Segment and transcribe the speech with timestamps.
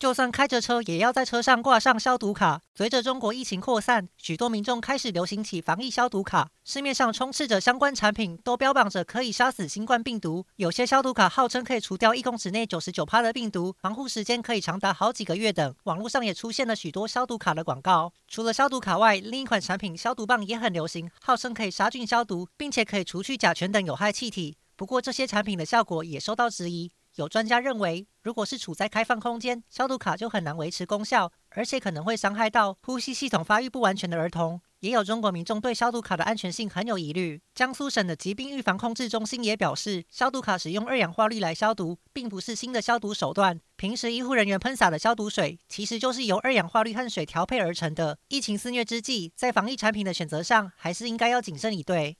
[0.00, 2.62] 就算开着车，也要在车上挂上消毒卡。
[2.74, 6.48] 随着中国疫情扩散，许多民众开始流行起防疫消毒卡。
[6.64, 10.46] 市面上充斥着相关产品，都标榜着可以杀死新冠病毒。
[10.56, 15.74] 有些消毒卡号称可以除掉一公尺内九十九趴的病毒，防护时间可以长达好几个月等。
[15.84, 18.10] 网络上也出现了许多消毒卡的广告。
[18.26, 24.56] 除了消毒卡外，另一款产品消毒棒也很流行，号称可以杀菌消毒，并且可以除去甲醛等有害气体。
[24.76, 26.90] 不过，这些产品的效果也受到质疑。
[27.20, 34.62] 有专家认为，如果是处在开放空间，消毒卡就很难维持功效，而且可能会伤害到呼吸系统发育不完全的儿童。
[34.80, 37.42] 也有中国民众对消毒卡的安全性很有疑虑。
[37.54, 43.60] 江苏省的疾病预防控制中心也表示，消毒卡使用二氧化氯来消毒，并不是新的消毒手段。
[43.76, 48.18] 平时医护人员喷洒的消毒水，其实就是由二氧化氯和水调配而成的。
[48.28, 52.16] 疫情肆虐之际，在防疫产品的选择上，还是应该要谨慎以对。